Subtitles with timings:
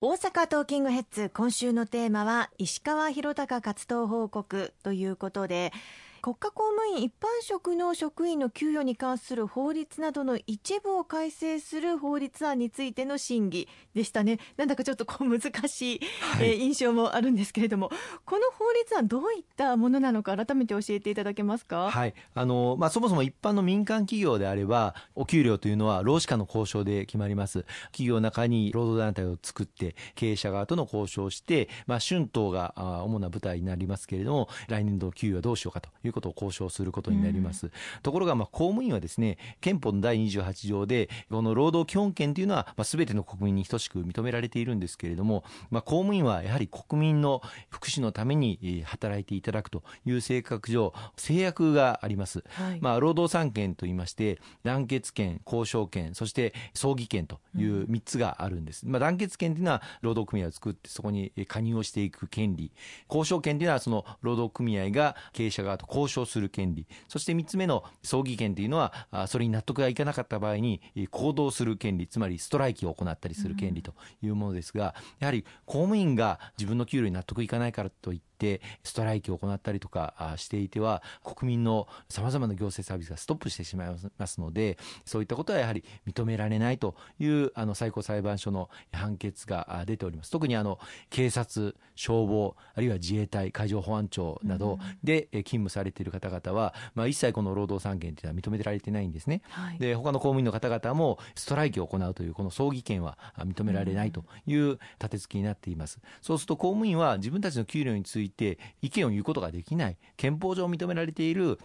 [0.00, 5.72] 大阪トーキングヘッズ今週のテーマは石川博隆活動報告ということで
[6.20, 14.38] 国家公務員一般職の職員の給与に関する法律などの一部を改正する法律案についての審議でしたね。
[14.56, 17.90] なんだかちょっとこう難しい、はい、えー、印象もあるんですけれども。
[18.24, 22.14] この法律案どういったものなのか改めて教えていただけますか、はい。
[22.34, 27.64] あのまあ、そもそも一般の民間企業であればお給料というのは労使間の交渉で決まります。
[27.86, 37.66] 企業の中に労働団体を作って経営者側との交渉をして、まあ、春闘が主な舞台になりますけれども来年度の給与はどうしようかということを交渉することになります。
[37.66, 37.72] うん、
[38.02, 52.44] ところが、まあ、公務員はですね、憲法の第28条で、この労働基本権というのは、まあ、全ての国民に等しく認められているんですけれども、まあ、公務員はやはり国民の福祉のために働いていただくという性格上、制約があります。
[52.48, 58.84] はい、まあ、労働三権といいまして、団結権、交渉権、そして葬儀権という3つがあるんです。
[58.84, 62.72] うん、まあ、団結権というのは、労働組合を作ってそこに加入をしていく権利。
[63.08, 66.86] 交渉権というのは、その労働組合が経営者側と交交渉する権利。
[67.08, 68.92] そして3つ目の葬儀権というのは
[69.26, 72.06] それに納得がいかなかった場合に行動する権利。
[72.06, 90.30] つまりストライキを行ったりする権利というものですが、やはり公務員が自分の給料に納得いかないからといってってストライキを行ったりとかしていては国民のさまざまな行政サービスがストップしてしまいますのでそういったことはやはり認められないというあの最高裁判所の判決が出ております。
[90.30, 90.78] 特にあの
[91.10, 105.98] 警察消防あるいは自衛隊海上保安庁などで勤務されている方々は、まあ、一切この労働三権というのは認められてないんですね、はい、で他の公務員の方々もストライキを行うというこの葬儀権は認められないという立て付けになっています。
[106.22, 111.58] そうすると公務員は自分たちの給料についていて意見を言うことができない憲法上認められている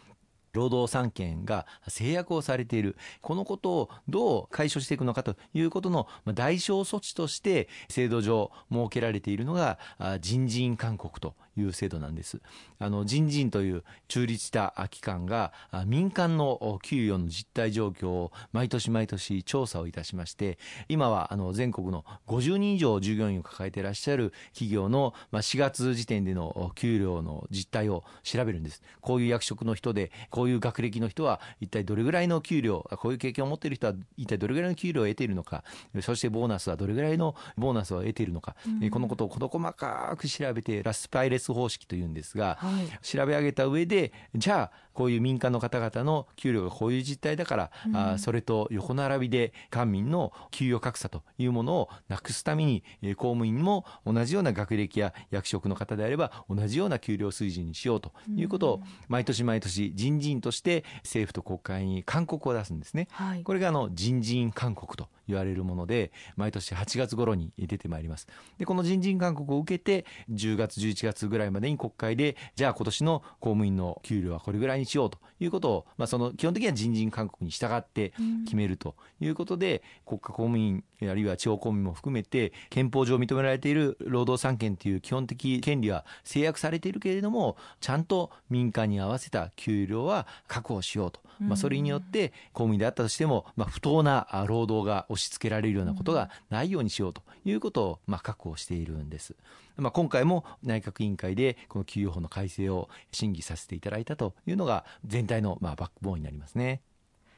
[0.54, 2.96] 労働三権が制約をされている。
[3.22, 9.80] このことをどう解消していくのかということの代償措置として制度上設けられているのが
[10.22, 12.42] 人事院勧告という制度なんです。
[12.80, 15.54] あの人事院という中立した機関が
[15.86, 20.58] 民間の給与の実態状況を毎年毎年調査をいたしまして
[20.90, 28.82] 今はあの全国の50人以上従業員を抱えていらっしゃる企業の4月時点での給料の実態を調べるんです。
[29.02, 35.64] こういう役職の人でこういう学歴の人は一体どれぐらいの給料こういう経験を持っている人は一体どれぐらいの給料を得ているのか
[36.02, 63.08] そしてボーナスはどれぐらいのボーナスを得ているのか、うん、このことを事細かく調べてラスパイレスス方式というんですが、はい、調べ上げた上でじゃあこういう民間の方々の給料がこういう実態だから、うん、あそれと横並びで官民の給与格差というものをなくすために、えー、公務員も同じような学歴や役職の方であれば同じような給料水準にしようということを、毎年毎年人事院として政府と国会に勧告を出すんですね。
[63.12, 68.28] はい、これがあの人事院勧告と言われるもので毎年8月頃に出てまいります。
[68.60, 78.14] でこの人事勧告を受けて10月11月ぐらいまでに国会でじゃあ今年の公務員の給料はこれぐらいにしようということを、まあ、その基本的には人事勧告に従って
[78.46, 99.36] 決めるということで、国家公務員あるいは地方公務員も含めて憲法上認められている労働三権という基本的権利は制約されているけれどもちゃんと民間に合わせた給料は確保しようと、まあ、それによって公務員であったとしても、まあ、不当な労働が押し付けられるようなことがないようにしようということをまあ確保しているんです。
[99.78, 106.82] まあ、今回も内閣委員会でこの給与法の改正を審議させていただいたというのが全体のまあバックボーンになりますね。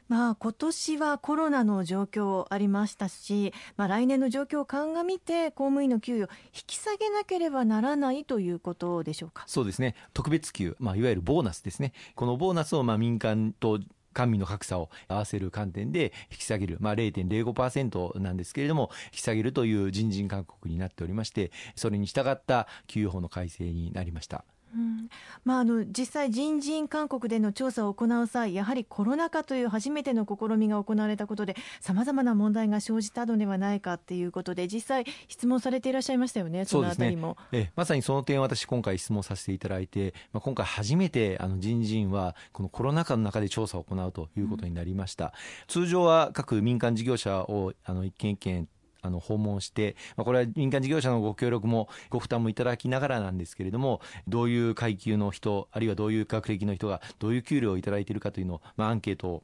[0.07, 9.45] まあ、今年はコロナの状況ありましたし、まあ、来年の状況を鑑みて公務員の給与引き下げなければならないということでしょうか？
[9.47, 9.95] そうですね。
[10.13, 11.91] 特別給、まあ、いわゆるボーナスですね。
[12.13, 13.79] このボーナスをまあ民間と
[14.15, 24.45] 官民の格差を合わせる観点で引き下げる、まあ、0.05%なんですけれども引き下げるという人事勧告になっておりましてそれに従った給与法の改正になりました。
[24.75, 25.09] うん。
[25.43, 45.25] まあ、あの実際、人事院勧告での調査を行う際やはりコロナ禍という初めての試みが行われたことでさまざまな問題が生じたのではないかということで実際、質問されていらっしゃいましたよね、そのあたりも、ね、えまさにその点、私、今回質問させていただいて、まあ、今回初めてあの人事院はこのコロナ禍の中で調査を行うということになりました。
[45.25, 45.31] うん、
[45.67, 48.67] 通常は各民間事業者をあの一件一件
[49.05, 59.43] あの訪問して、まあ、これは民間事業者のご協力もご負担もいただきながらなんですけれどもどういう階級の人あるいはどういう学歴の人がどういう給料をいただいているかというのを、まあ、アンケートを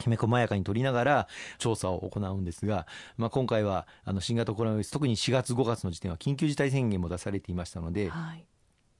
[0.00, 1.28] きめ細やかに取りながら
[1.58, 2.86] 調査を行うんですが、
[3.16, 8.44] まあ、今回はあの新型コロナウイルス特に4月5月の時点は緊急事態宣言も出されていましたので、はい。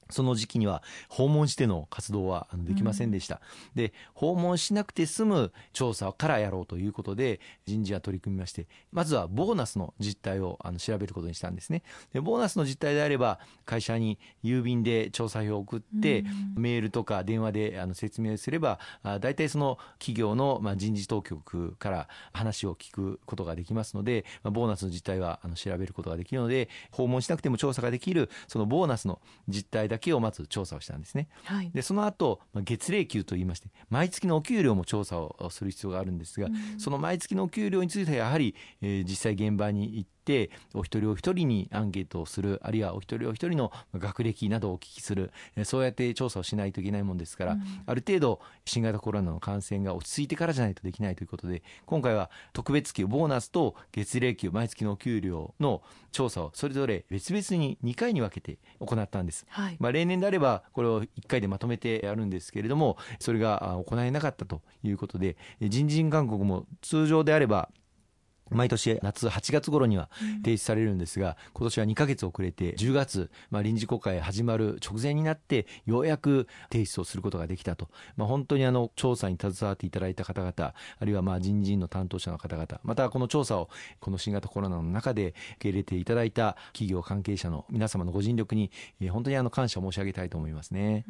[0.09, 3.41] その時期には訪問しての活動はできませんでした、
[3.75, 11.83] うん、で訪問しなくて済む調査からやろうということで人事は取り組みましてまずはボーナスの実態をあの調べることにしたんですね。
[12.13, 16.21] でボーナスの実態であれば会社に郵便で調査票を送って、
[16.55, 18.79] うん、メールとか電話であの説明すれば
[19.21, 31.27] 大体その企業のまあ人事当局から話を聞くことができますので、まあ、ボーナスの実態はあの調べることができるので訪問しなくても調査ができるそのボーナスの実態だけをまず調査をしたんですね。
[31.43, 45.31] はい、でその後月例給といいまして毎月のお給料も調査をする必要があるんですが、うん、その毎月のお給料についてはやはり、えー、実際現場に行ってってお一人お一人にアンケートをするあるいはお一人お一人の学歴などをお聞きする。
[45.63, 55.81] そうやって調査をしないといけないもんですから、うん、ある程度新型コロナの感染が落ち着いてからじゃないとできないということで今回は特別給ボーナスと月例給毎月のお給料の
[56.11, 67.69] 調査をそれぞれ別々に2回に分けて行ったんです、はい、まあ、例年であればこれを1回でまとめてやるんですけれどもそれが行えなかったということで人事院勧告も通常であれば
[68.51, 70.09] 毎年夏8月頃には
[70.43, 80.73] 提出されるんですが、今年は2ヶ月遅れて10月、まあ、臨時国会始まる直前になってようやく提出をすることができたと、まあ、本当にあの調査に携わっていただいた方々あ
[81.05, 83.69] るいはまあ人事院の担当者の方々またこの調査を
[83.99, 88.71] この新型コロナの中で受け入れていただいた企業関係者の皆様のご尽力に
[89.09, 91.05] 本当にあの感謝を申し上げたいと思いますね、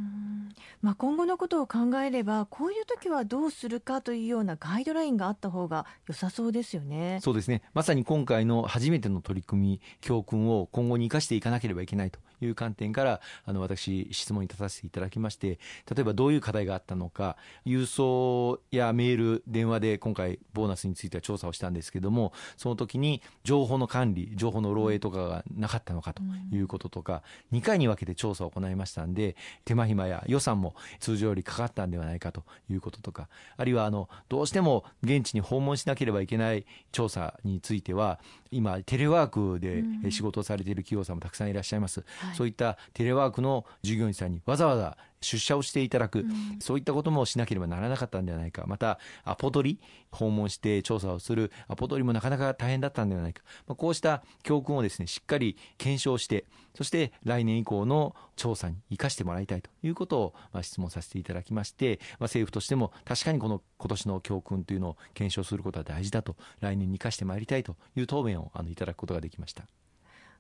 [0.82, 7.20] まあ、今後のことを考えればこういう時はどうするかというようなガイドラインがあった方が良さそうですよね。
[7.26, 7.64] そうですね。
[7.74, 15.60] まさに今回の初めての取り組み教訓を今後に生かしていかなければいけないという観点からあの私質問に立たせていただきまして
[15.94, 26.22] 例えばどういう課題があったのか郵送やメール電話で今回ボーナスについては調査をしたんですけどもその時に情報の管理情報の漏洩とかがなかったのかと
[26.52, 29.36] いうこととか、2回に分けて調査を行いましたんで
[29.66, 38.20] 手間暇や予算も通常よりかかったんではないかということとかあるいはあのどうしても現地に訪問しなければいけない調査にについては
[38.52, 48.66] 今テレワークで仕事をされている企業さんもたくさんいらっしゃいます、うん、そういったテレワークの従業員さんにわざわざ出社をしていただく、うん、そういったこともしなければならなかったんではないか。
[48.68, 49.80] またアポ取り
[50.12, 51.52] 訪問して調査をする。
[51.68, 56.46] アポ取りもなかなか大変だったんではないか、まあ、こうした教訓をですねしっかり検証して
[56.76, 69.66] そして来年以降の調査に生かしてもらいたいということを、まあ、質問させていただきまして、まあ、政府としても確かにこの今年の教訓というのを検証することは大事だと来年に生かしてまいりたいという答弁をあのいただくことができました。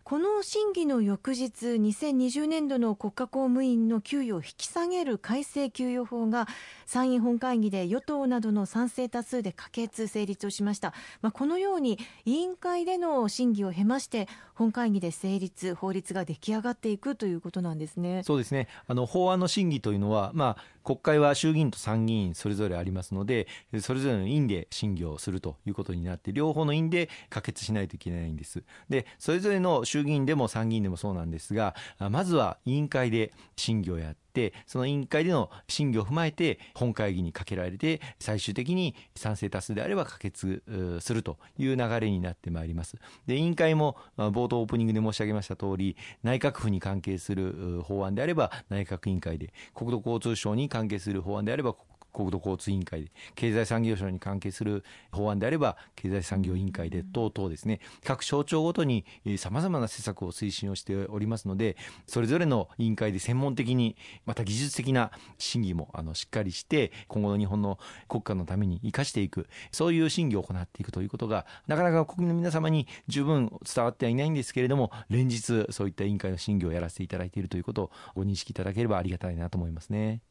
[0.07, 6.47] この審議の翌日2020年度の国家公務員の給与を引き下げる改正給与法が
[6.85, 10.93] 参院本会議で与党などの賛成多数で可決成立をしました、
[11.23, 18.23] まあ、このように委員会での審議を経まして本会議で成立法律が出来上がっていくということなんですね。
[18.23, 18.67] そうですね。
[18.87, 23.47] あの法案の審議というのは、まあ、国会は衆議院と参議院それぞれありますので
[23.81, 28.63] それぞれの院で審議をするということになって両方の院で可決しないといけないんです。
[28.89, 31.75] でそれぞれの衆議院でも参議院でもそうなんですが
[32.09, 34.24] まずは委員会で審議をやって、
[34.65, 40.63] その委員会での審議を踏まえて、本会議にかけられて、最終的に賛成多数であれば可決
[40.99, 42.97] するという流れになってまいります。
[43.27, 51.75] で、委員会も、冒頭オープニングで申し上げました通り、内閣府に関係する法案であれば内閣委員会で、国土交通省に関係する法案であれば
[52.15, 59.05] 国土交通委員会で、経済産業省に関係する法案であれば、経済産業委員会で等々ですね、各省庁ごとに
[59.37, 61.75] さまざまな施策を推進をしておりますので、
[62.07, 63.95] それぞれの委員会で専門的に、
[64.25, 80.21] また技術的な審議もあのしっかりして、今後の日本の国家のために生かしていく、そういう審議を行っていくということが、なかなか国民の皆様に十分伝わってはいないんですけれども、連日そういった委員会の審議をやらせていただいているということをご認識いただければありがたいなと思いますね。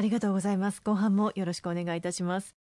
[0.00, 0.80] ありがとうございます。
[0.80, 2.59] 後半もよろしくお願いいたします。